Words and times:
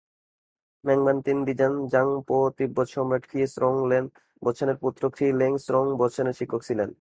ম্যাং-বান-তিং-'দ্জিন-ব্জাং-পো 0.83 2.37
তিব্বত 2.57 2.87
সম্রাট 2.95 3.23
খ্রি-স্রোং-ল্দে-ব্ত্সানের 3.29 4.77
পুত্র 4.83 5.03
খ্রি-ল্দে-স্রোং-ব্ত্সানের 5.15 6.35
শিক্ষক 6.39 6.61
ছিলেন। 6.69 6.89